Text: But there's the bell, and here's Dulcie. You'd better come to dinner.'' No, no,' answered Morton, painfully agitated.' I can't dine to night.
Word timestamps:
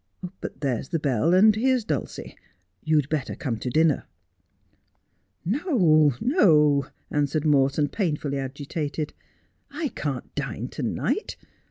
But 0.39 0.61
there's 0.61 0.89
the 0.89 0.97
bell, 0.97 1.31
and 1.35 1.55
here's 1.55 1.83
Dulcie. 1.85 2.35
You'd 2.83 3.07
better 3.09 3.35
come 3.35 3.57
to 3.59 3.69
dinner.'' 3.69 4.05
No, 5.45 6.15
no,' 6.19 6.87
answered 7.11 7.45
Morton, 7.45 7.87
painfully 7.87 8.39
agitated.' 8.39 9.13
I 9.83 9.89
can't 9.89 10.33
dine 10.33 10.69
to 10.69 10.81
night. 10.81 11.37